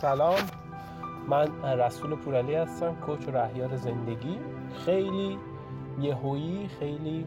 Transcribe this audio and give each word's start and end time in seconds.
سلام. 0.00 0.38
من 1.28 1.48
رسول 1.64 2.14
پورعلی 2.14 2.54
هستم 2.54 2.94
کوچ 2.94 3.28
و 3.28 3.30
رهیار 3.30 3.76
زندگی. 3.76 4.38
خیلی 4.84 5.38
یهویی 6.00 6.68
خیلی 6.78 7.26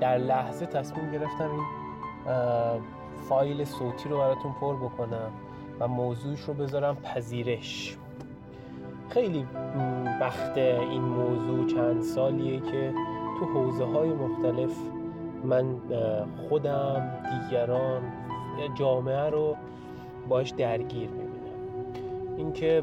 در 0.00 0.18
لحظه 0.18 0.66
تصمیم 0.66 1.12
گرفتم 1.12 1.50
این 1.50 1.62
فایل 3.28 3.64
صوتی 3.64 4.08
رو 4.08 4.18
براتون 4.18 4.52
پر 4.60 4.76
بکنم 4.76 5.30
و 5.80 5.88
موضوعش 5.88 6.40
رو 6.40 6.54
بذارم 6.54 6.96
پذیرش. 6.96 7.96
خیلی 9.08 9.46
وقت 10.20 10.58
این 10.58 11.02
موضوع 11.02 11.66
چند 11.66 12.02
سالیه 12.02 12.60
که 12.60 12.94
تو 13.38 13.44
حوزه 13.44 13.84
های 13.84 14.12
مختلف 14.12 14.72
من 15.44 15.64
خودم 16.48 17.10
دیگران 17.22 18.02
جامعه 18.74 19.30
رو 19.30 19.56
باش 20.28 20.50
درگیر 20.50 21.08
می‌بینم. 21.10 21.26
اینکه 22.36 22.82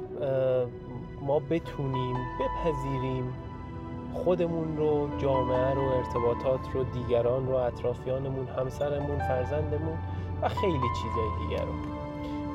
ما 1.22 1.40
بتونیم 1.40 2.16
بپذیریم 2.40 3.34
خودمون 4.14 4.78
رو 4.78 5.10
جامعه 5.18 5.74
رو 5.74 5.82
ارتباطات 5.82 6.60
رو 6.74 6.84
دیگران 6.84 7.48
رو 7.48 7.56
اطرافیانمون 7.56 8.48
همسرمون 8.48 9.20
فرزندمون 9.20 9.98
و 10.42 10.50
خیلی 10.50 10.88
چیزهای 11.04 11.48
دیگر 11.48 11.66
رو. 11.66 11.74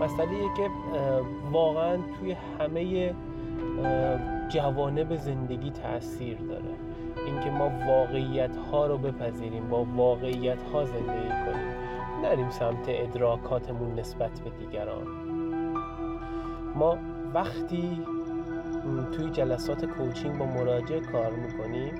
مسئله 0.05 0.29
که 0.57 0.71
واقعا 1.53 1.97
توی 1.97 2.37
همه 2.61 3.15
جوانب 4.48 5.17
زندگی 5.17 5.70
تاثیر 5.70 6.37
داره. 6.37 6.75
اینکه 7.27 7.51
ما 7.51 7.70
واقعیت 7.89 8.57
ها 8.57 8.87
رو 8.87 8.98
بپذیریم 8.98 9.69
با 9.69 9.87
واقعیت 9.97 10.62
ها 10.62 10.84
زندگی 10.84 11.29
کنیم. 11.29 11.88
نریم 12.23 12.51
سمت 12.51 12.85
ادراکاتمون 12.89 13.99
نسبت 13.99 14.41
به 14.41 14.51
دیگران. 14.51 15.07
ما 16.75 16.99
وقتی 17.35 18.03
توی 19.12 19.31
جلسات 19.31 19.84
کوچینگ 19.84 20.39
با 20.39 20.47
مراجع 20.47 21.01
کار 21.01 21.31
می‌کنیم 21.31 21.95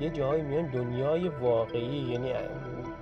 یه 0.00 0.10
جاهایی 0.10 0.42
میایم 0.42 0.66
دنیای 0.66 1.28
واقعی 1.28 1.98
یعنی 2.12 2.32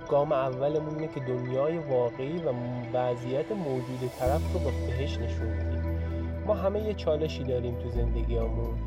گام 0.09 0.31
اولمون 0.31 0.95
اینه 0.95 1.07
که 1.07 1.19
دنیای 1.19 1.77
واقعی 1.77 2.39
و 2.39 2.53
وضعیت 2.93 3.51
موجود 3.51 4.11
طرف 4.19 4.53
رو 4.53 4.59
بهش 4.59 5.17
نشون 5.17 5.47
میدیم. 5.47 5.99
ما 6.45 6.53
همه 6.53 6.81
یه 6.81 6.93
چالشی 6.93 7.43
داریم 7.43 7.75
تو 7.75 7.89
زندگیامون 7.89 8.77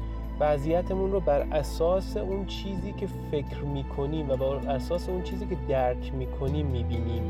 وضعیتمون 0.41 1.12
رو 1.12 1.20
بر 1.20 1.41
اساس 1.41 2.16
اون 2.16 2.47
چیزی 2.47 2.92
که 2.92 3.06
فکر 3.30 3.58
می‌کنیم 3.64 4.30
و 4.30 4.36
بر 4.36 4.70
اساس 4.70 5.08
اون 5.08 5.22
چیزی 5.22 5.47
که 5.47 5.56
درک 5.69 6.14
می‌کنیم 6.14 6.66
می‌بینیم. 6.66 7.22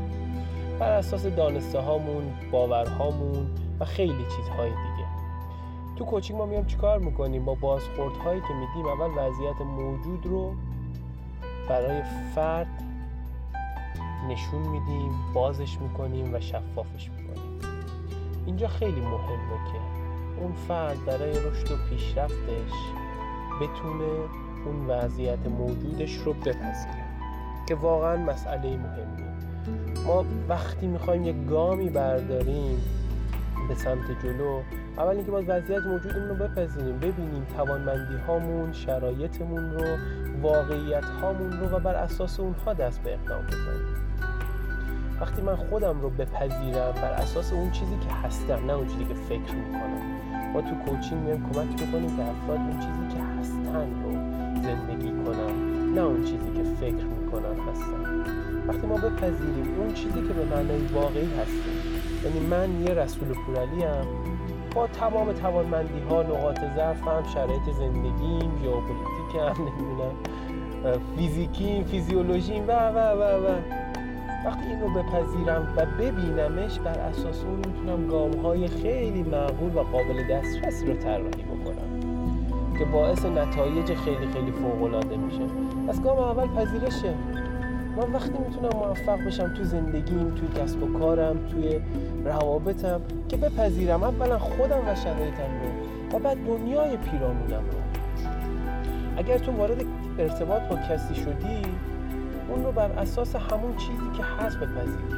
بر 0.79 0.91
اساس 0.91 1.25
دانسته 1.25 1.79
هامون 1.79 2.23
باورهامون 2.51 3.47
و 3.79 3.85
خیلی 3.85 4.25
چیزهای 4.35 4.69
دیگه. 4.69 5.07
تو 5.95 6.05
کوچینگ 6.05 6.39
ما 6.39 6.45
میام 6.45 6.65
چیکار 6.65 6.99
می‌کنیم؟ 6.99 7.45
با 7.45 7.53
بازخورد 7.53 8.17
هایی 8.17 8.41
که 8.41 8.53
میدیم 8.53 8.85
اول 8.85 9.09
وضعیت 9.17 9.61
موجود 9.61 10.25
رو 10.25 10.53
برای 11.69 12.01
فرد 12.35 12.83
نشون 14.29 14.61
میدیم 14.61 15.11
بازش 15.33 15.77
می‌کنیم 15.77 16.33
و 16.33 16.39
شفافش 16.39 17.09
می‌کنیم. 17.09 17.59
اینجا 18.45 18.67
خیلی 18.67 19.01
مهمه 19.01 19.71
که 19.71 20.02
اون 20.41 20.53
فرد 20.67 21.05
برای 21.05 21.31
رشد 21.31 21.71
و 21.71 21.75
پیشرفتش 21.89 22.73
بتونه 23.61 24.29
اون 24.65 24.85
وضعیت 24.87 25.47
موجودش 25.47 26.15
رو 26.15 26.33
بپذیره 26.33 27.03
که 27.67 27.75
واقعا 27.75 28.17
مسئله 28.17 28.77
مهمیه. 28.77 29.33
ما 30.07 30.25
وقتی 30.49 30.87
می‌خوایم 30.87 31.23
یک 31.23 31.35
گامی 31.49 31.89
برداریم 31.89 32.81
به 33.69 33.75
سمت 33.75 34.23
جلو 34.23 34.61
اول 34.97 35.15
اینکه 35.15 35.31
باز 35.31 35.43
وضعیت 35.47 35.81
موجودمون 35.81 36.29
رو 36.29 36.35
بپذیریم 36.35 36.97
ببینیم 36.97 37.47
توانمندی 37.57 38.17
هامون 38.27 38.73
شرایطمون 38.73 39.71
رو 39.71 39.97
واقعیت 40.41 41.05
هامون 41.05 41.51
رو 41.51 41.69
و 41.69 41.79
بر 41.79 41.95
اساس 41.95 42.39
اونها 42.39 42.73
دست 42.73 43.03
به 43.03 43.13
اقدام 43.13 43.47
بزنیم. 43.47 44.12
وقتی 45.23 45.41
من 45.41 45.55
خودم 45.55 46.01
رو 46.01 46.09
بپذیرم 46.09 46.91
بر 46.91 47.11
اساس 47.11 47.53
اون 47.53 47.71
چیزی 47.71 47.97
که 48.07 48.13
هستم 48.13 48.65
نه 48.67 48.73
اون 48.73 48.87
چیزی 48.87 49.05
که 49.05 49.13
فکر 49.13 49.55
می‌کنم. 49.55 50.01
ما 50.53 50.61
تو 50.61 50.75
کوچینگ 50.75 51.21
میایم 51.21 51.49
کمک 51.53 51.81
می‌کنیم 51.81 52.17
که 52.17 52.23
افراد 52.23 52.57
اون 52.57 52.79
چیزی 52.79 53.17
که 53.17 53.23
هستن 53.39 53.87
رو 54.03 54.11
زندگی 54.63 55.11
کنن 55.11 55.55
نه 55.95 56.01
اون 56.01 56.23
چیزی 56.23 56.51
که 56.55 56.63
فکر 56.63 57.05
می‌کنن 57.05 57.59
هستن. 57.69 58.25
وقتی 58.67 58.87
ما 58.87 58.95
بپذیریم 58.95 59.79
اون 59.79 59.93
چیزی 59.93 60.27
که 60.27 60.33
به 60.33 60.45
معنای 60.45 60.85
واقعی 60.85 61.29
هستیم 61.41 61.77
یعنی 62.23 62.39
من 62.39 62.81
یه 62.81 62.93
رسول 62.93 63.27
پورالی 63.27 63.83
هم 63.83 64.05
با 64.75 64.87
تمام 64.87 65.33
توانمندی 65.33 65.99
ها 66.09 66.23
نقاط 66.23 66.59
ضعفم 66.75 67.23
شرایط 67.33 67.63
زندگیم 67.77 68.51
ژئوپلیتیکم 68.63 69.61
نمی‌دونم 69.61 70.15
فیزیکیم 71.17 71.83
فیزیولوژیم 71.83 72.67
و 72.67 72.71
و 72.71 72.97
و 72.97 73.47
و. 73.47 73.55
وقتی 74.45 74.67
این 74.69 74.81
رو 74.81 74.89
بپذیرم 74.89 75.73
و 75.77 75.85
ببینمش 75.85 76.79
بر 76.79 76.99
اساس 76.99 77.43
اون 77.43 77.55
می‌تونم 77.55 78.07
گام 78.07 78.33
های 78.33 78.67
خیلی 78.67 79.23
معقول 79.23 79.75
و 79.75 79.79
قابل 79.79 80.27
دسترسی 80.31 80.85
رو 80.85 80.93
طراحی 80.93 81.43
بکنم 81.43 81.99
که 82.79 82.85
باعث 82.85 83.25
نتایج 83.25 83.93
خیلی 83.93 84.27
خیلی 84.33 84.51
فوق 84.51 84.83
العاده 84.83 85.17
میشه. 85.17 85.41
از 85.89 86.03
گام 86.03 86.19
اول 86.19 86.47
پذیرشه. 86.47 87.13
من 87.97 88.11
وقتی 88.13 88.37
می‌تونم 88.47 88.69
موفق 88.73 89.25
بشم 89.27 89.53
تو 89.53 89.63
زندگیم 89.63 90.35
توی 90.35 90.63
کسب 90.63 90.83
و 90.83 90.99
کارم 90.99 91.37
توی 91.51 91.79
روابطم 92.25 93.01
که 93.29 93.37
بپذیرم 93.37 94.03
اولا 94.03 94.39
خودم 94.39 94.81
و 94.87 94.95
شرایطم 94.95 95.49
رو 95.61 96.17
و 96.17 96.19
بعد 96.19 96.37
دنیای 96.45 96.97
پیرامونم 96.97 97.63
رو. 97.71 97.77
اگر 99.17 99.37
تو 99.37 99.51
وارد 99.51 99.85
ارتباط 100.19 100.61
با 100.61 100.75
کسی 100.75 101.15
شدی 101.15 101.61
اون 102.49 102.63
رو 102.63 102.71
بر 102.71 102.91
اساس 102.91 103.35
همون 103.35 103.75
چیزی 103.77 104.17
که 104.17 104.23
هست 104.23 104.57
بپذیری. 104.57 105.15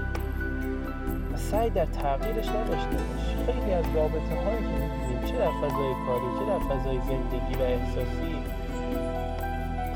و 1.34 1.38
سعی 1.38 1.69
در 1.69 1.86
تغییرش 1.86 2.47
نداشته 2.50 2.90
باش 2.90 3.36
خیلی 3.46 3.74
از 3.74 3.86
رابطه 3.96 4.36
هایی 4.46 4.62
که 4.62 4.68
می‌بینیم 4.68 5.25
چه 5.25 5.38
در 5.38 5.52
فضای 5.52 5.94
کاری 6.06 6.40
چه 6.40 6.46
در 6.46 6.59
فضای 6.59 7.00
زندگی 7.00 7.56
و 7.59 7.62
احساسی 7.62 8.35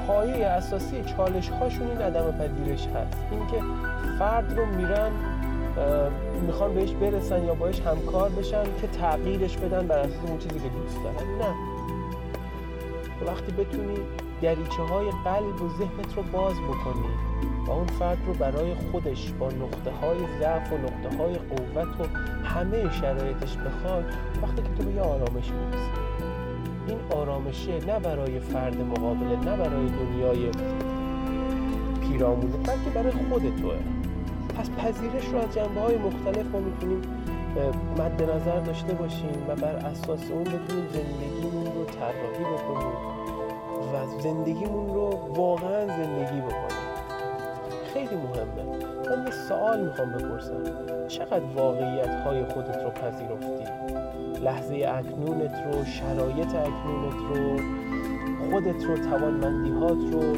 پایه 0.07 0.45
اساسی 0.45 1.03
چالش 1.03 1.49
هاشون 1.49 1.87
این 1.87 1.97
عدم 1.97 2.31
پذیرش 2.31 2.87
هست. 2.87 3.17
اینکه 3.31 3.61
فرد 4.19 4.53
رو 4.57 4.65
میرن 4.65 5.11
می‌خوان 6.47 6.73
بهش 6.73 6.91
برسن 6.91 7.43
یا 7.43 7.53
باش 7.53 7.81
همکار 7.81 8.29
بشن 8.29 8.63
که 8.81 8.87
تغییرش 8.87 9.57
بدن 9.57 9.87
بر 9.87 9.99
اساس 9.99 10.29
اون 10.29 10.37
چیزی 10.37 10.59
که 10.59 10.69
دوست 10.69 10.97
دارن. 11.03 11.37
نه. 11.41 11.53
وقتی 13.27 13.51
بتونی 13.51 13.97
دریچه 14.41 14.81
های 14.81 15.11
قلب 15.23 15.61
و 15.61 15.69
ذهنت 15.77 16.15
رو 16.15 16.23
باز 16.23 16.53
بکنی 16.53 17.09
و 17.67 17.71
اون 17.71 17.87
فرد 17.87 18.17
رو 18.27 18.33
برای 18.33 18.75
خودش 18.91 19.31
با 19.39 19.47
نقطه 19.47 19.91
های 19.91 20.17
ضعف 20.39 20.73
و 20.73 20.77
نقطه 20.77 21.17
های 21.17 21.33
قوت 21.33 22.01
و 22.01 22.17
همه 22.47 22.91
شرایطش 22.91 23.57
بخواد 23.57 24.05
وقتی 24.41 24.61
که 24.61 24.69
تو 24.77 24.83
به 24.83 24.91
یه 24.91 25.01
آرامش 25.01 25.51
می‌رسی. 25.51 25.89
این 26.87 26.99
آرامشه 27.11 27.85
نه 27.85 27.99
برای 27.99 28.39
فرد 28.39 28.81
مقابله 28.81 29.35
نه 29.35 29.57
برای 29.57 29.87
دنیای 29.87 30.51
پیرامونه 32.01 32.57
بلکه 32.57 32.89
برای 32.95 33.11
خود 33.11 33.41
توه. 33.61 33.75
پس 34.57 34.69
پذیرش 34.69 35.25
رو 35.25 35.37
از 35.37 35.55
جنبه 35.55 35.81
های 35.81 35.97
مختلف 35.97 36.45
ما 36.53 36.59
می‌تونیم 36.59 37.01
مد 37.97 38.23
نظر 38.23 38.59
داشته 38.59 38.93
باشیم 38.93 39.45
و 39.47 39.55
بر 39.55 39.75
اساس 39.75 40.31
اون 40.31 40.43
بتونیم 40.43 40.87
زندگیمون 40.93 41.65
رو 41.65 41.85
طراحی 41.85 42.43
بکنیم. 42.55 43.18
زندگیمون 44.19 44.93
رو 44.93 45.09
واقعا 45.35 45.87
زندگی 45.87 46.41
بکنیم. 46.41 46.89
خیلی 47.93 48.15
مهمه. 48.15 48.63
من 49.09 49.25
یه 49.25 49.31
سوال 49.31 49.85
می‌خوام 49.85 50.11
بپرسم. 50.11 50.63
چقدر 51.07 51.45
واقعیت 51.55 52.09
های 52.09 52.45
خودت 52.45 52.77
رو 52.83 52.89
پذیرفتی؟ 52.89 53.63
لحظه 54.43 54.75
اکنونت 54.75 55.53
رو 55.65 55.85
شرایط 55.85 56.55
اکنونت 56.55 57.19
رو 57.29 57.59
خودت 58.51 58.83
رو 58.83 58.97
توانمندیهات 58.97 60.13
رو 60.13 60.35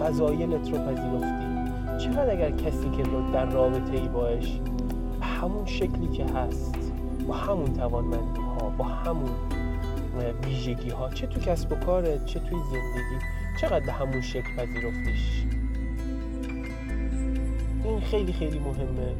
فضایلت 0.00 0.70
رو 0.70 0.78
پذیرفتی؟ 0.78 1.50
چقدر 1.98 2.30
اگر 2.30 2.50
کسی 2.50 2.90
که 2.90 3.02
در 3.32 3.46
رابطه 3.46 3.92
ای 3.92 4.08
باش 4.08 4.60
همون 5.22 5.66
شکلی 5.66 6.08
که 6.08 6.24
هست 6.24 6.92
با 7.28 7.34
همون 7.34 7.72
توانمندی 7.72 8.40
ها 8.40 8.68
با 8.78 8.84
همون 8.84 9.30
ویژگی 10.44 10.90
ها 10.90 11.10
چه 11.10 11.26
تو 11.26 11.40
کسب 11.40 11.72
و 11.72 11.76
کارت 11.76 12.24
چه 12.24 12.40
توی 12.40 12.58
زندگی 12.70 13.24
چقدر 13.60 13.86
به 13.86 13.92
همون 13.92 14.20
شکل 14.20 14.56
پذیرفتیش؟ 14.56 15.44
این 17.84 18.00
خیلی 18.00 18.32
خیلی 18.32 18.58
مهمه 18.58 19.14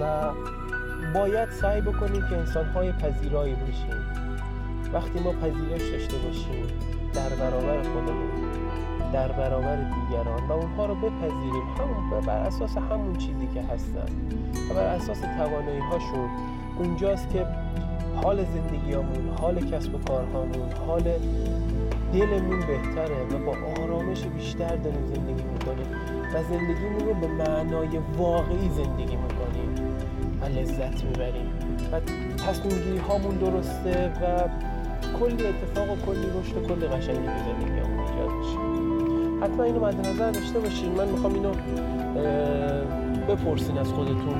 و 0.00 0.32
باید 1.14 1.50
سعی 1.50 1.80
بکنیم 1.80 2.28
که 2.28 2.36
انسان 2.36 2.66
های 2.66 2.92
پذیرایی 2.92 3.54
باشیم. 3.54 4.30
وقتی 4.92 5.20
ما 5.20 5.32
پذیرش 5.32 5.90
داشته 5.90 6.16
باشیم 6.16 6.66
در 7.14 7.28
برابر 7.28 7.82
خودمون. 7.82 8.69
در 9.12 9.32
برابر 9.32 9.76
دیگران 9.76 10.48
و 10.48 10.52
اونها 10.52 10.86
رو 10.86 10.94
بپذیریم. 10.94 11.64
همون 11.78 12.20
بر 12.20 12.38
اساس 12.38 12.76
همون 12.76 13.16
چیزی 13.16 13.46
که 13.54 13.62
هستن. 13.62 14.06
و 14.70 14.74
بر 14.74 14.86
اساس 14.86 15.20
توانایی 15.20 15.80
هاشون 15.80 16.28
اونجاست 16.78 17.30
که 17.30 17.46
حال 18.22 18.44
زندگیامون 18.44 19.28
حال 19.40 19.60
کسب 19.60 19.94
و 19.94 19.98
کارهامون 19.98 20.72
حال 20.86 21.02
دلمون 22.12 22.60
بهتره 22.60 23.24
و 23.24 23.38
با 23.44 23.82
آرامش 23.82 24.22
بیشتر 24.22 24.76
داریم 24.76 25.06
زندگی 25.06 25.42
می‌کنیم 25.42 25.86
و 26.34 26.42
زندگیمون 26.42 27.00
رو 27.00 27.14
به 27.14 27.26
معنای 27.26 27.98
واقعی 28.18 28.68
زندگی 28.68 29.16
می‌کنیم 29.16 29.74
و 30.40 30.44
لذت 30.44 31.04
می‌بریم. 31.04 31.50
و 31.92 32.00
تصمیم 32.36 32.84
گیری 32.84 32.98
هامون 32.98 33.36
درسته 33.36 34.12
و 34.22 34.48
کلی 35.18 35.46
اتفاق 35.46 35.90
و 35.90 35.96
کلی 36.06 36.26
رشد 36.40 36.56
و 36.56 36.74
کلی 36.74 36.86
قشنگی 36.86 37.18
به 37.18 37.38
زندگیمون 37.38 37.98
ایجاد 37.98 38.30
میشه. 38.30 38.89
حتما 39.42 39.64
اینو 39.64 39.80
مد 39.80 40.08
نظر 40.08 40.30
داشته 40.30 40.60
باشین. 40.60 40.92
من 40.92 41.08
می‌خوام 41.08 41.34
اینو 41.34 41.52
بپرسین 43.28 43.78
از 43.78 43.92
خودتون. 43.92 44.34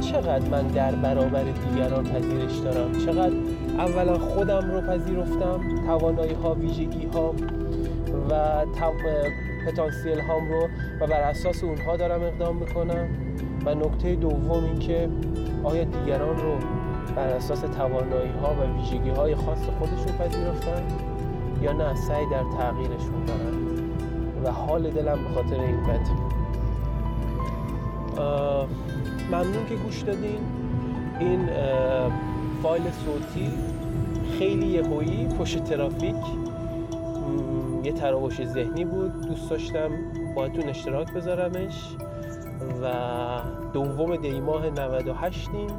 چقدر 0.00 0.48
من 0.48 0.66
در 0.66 0.92
برابر 0.92 1.42
دیگران 1.42 2.04
پذیرش 2.04 2.58
دارم؟ 2.58 2.92
چقدر 3.06 3.34
اولا 3.78 4.18
خودم 4.18 4.70
رو 4.70 4.80
پذیرفتم 4.80 5.60
توانایی 5.86 6.34
ها 6.34 6.54
ویژگی 6.54 7.06
ها 7.14 7.34
و 8.30 8.64
پتانسیل 9.66 10.20
هام 10.20 10.48
رو 10.48 10.68
و 11.00 11.06
بر 11.06 11.20
اساس 11.20 11.64
اونها 11.64 11.96
دارم 11.96 12.22
اقدام 12.22 12.56
می‌کنم. 12.56 13.08
و 13.66 13.74
نکته 13.74 14.14
دوم 14.14 14.64
این 14.64 14.78
که 14.78 15.08
آیا 15.64 15.84
دیگران 15.84 16.36
رو 16.36 16.56
بر 17.16 17.28
اساس 17.28 17.60
توانایی 17.60 18.32
ها 18.42 18.54
و 18.54 18.78
ویژگی 18.78 19.10
های 19.10 19.34
خاص 19.34 19.58
خودشون 19.78 20.18
پذیرفتن 20.18 20.82
یا 21.62 21.72
نه؟ 21.72 21.94
سعی 21.94 22.26
در 22.26 22.44
تغییرشون 22.58 23.24
دارن 23.26 23.54
و 24.44 24.50
حال 24.50 24.90
دلم 24.90 25.24
به 25.24 25.30
خاطر 25.34 25.60
این 25.60 25.76
بد 25.82 26.08
ممنون 29.30 29.66
که 29.68 29.74
گوش 29.74 30.02
دادین. 30.02 30.40
این 31.20 31.48
فایل 32.62 32.82
صوتی 32.90 33.50
خیلی 34.38 34.66
یهویی 34.66 35.26
پشت 35.26 35.64
ترافیک. 35.64 36.16
یه 37.84 37.92
تراوش 37.92 38.44
ذهنی 38.44 38.84
بود. 38.84 39.26
دوست 39.26 39.50
داشتم 39.50 39.90
باهاتون 40.36 40.68
اشتراک 40.68 41.12
بذارمش. 41.12 41.96
و 42.82 42.90
دوم 43.72 44.16
دیماه 44.16 44.70
98 44.70 45.48
این 45.52 45.70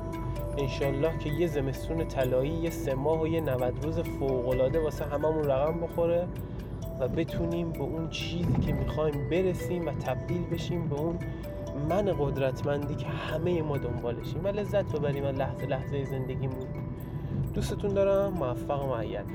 انشالله 0.58 1.18
که 1.18 1.30
یه 1.30 1.48
زمستون 1.48 2.08
طلایی 2.08 2.52
یه 2.52 2.70
سه 2.70 2.94
ماه 2.94 3.22
و 3.22 3.28
یه 3.28 3.42
90 3.42 3.86
روز 3.86 4.00
فوقالعاده 4.00 4.84
واسه 4.84 5.06
هممون 5.06 5.44
رقم 5.44 5.80
بخوره. 5.80 6.28
و 7.02 7.08
بتونیم 7.08 7.72
به 7.72 7.82
اون 7.82 8.10
چیزی 8.10 8.54
که 8.54 8.74
می‌خوایم 8.74 9.30
برسیم 9.30 9.88
و 9.88 9.92
تبدیل 9.92 10.46
بشیم 10.46 10.90
به 10.90 10.96
اون 10.96 11.20
من 11.90 12.06
قدرتمندی 12.20 12.96
که 12.96 13.08
همه 13.08 13.62
ما 13.62 13.78
دنبالشیم. 13.78 14.44
و 14.44 14.48
لذت 14.48 14.96
ببریم 14.96 15.26
از 15.26 15.36
لحظه 15.36 15.66
لحظه 15.66 16.06
زندگیمون. 16.06 16.68
دوستتون 17.54 17.94
دارم. 17.94 18.34
موفق 18.34 18.84
و 18.84 18.88
معید 18.88 19.34